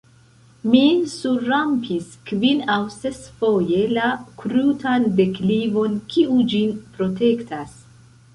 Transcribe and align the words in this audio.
Mi 0.69 0.79
surrampis 1.09 2.07
kvin- 2.31 2.63
aŭ 2.75 2.79
ses-foje 2.93 3.83
la 3.99 4.09
krutan 4.41 5.07
deklivon, 5.21 6.01
kiu 6.17 6.41
ĝin 6.57 6.75
protektas. 6.99 7.79